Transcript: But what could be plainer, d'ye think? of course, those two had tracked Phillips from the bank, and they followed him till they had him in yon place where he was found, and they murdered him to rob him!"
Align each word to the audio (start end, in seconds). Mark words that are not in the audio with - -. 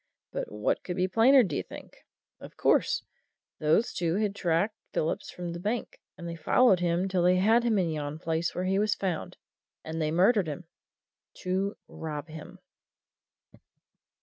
But 0.31 0.51
what 0.51 0.83
could 0.83 0.95
be 0.95 1.07
plainer, 1.07 1.43
d'ye 1.43 1.61
think? 1.61 1.97
of 2.39 2.57
course, 2.57 3.03
those 3.59 3.93
two 3.93 4.15
had 4.15 4.33
tracked 4.33 4.75
Phillips 4.93 5.29
from 5.29 5.53
the 5.53 5.59
bank, 5.59 6.01
and 6.17 6.27
they 6.27 6.35
followed 6.35 6.79
him 6.79 7.07
till 7.07 7.21
they 7.21 7.35
had 7.35 7.63
him 7.63 7.77
in 7.77 7.91
yon 7.91 8.17
place 8.17 8.55
where 8.55 8.65
he 8.65 8.79
was 8.79 8.95
found, 8.95 9.37
and 9.83 10.01
they 10.01 10.09
murdered 10.09 10.47
him 10.47 10.63
to 11.43 11.77
rob 11.87 12.29
him!" 12.29 12.57